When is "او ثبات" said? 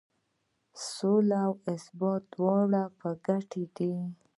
1.47-2.21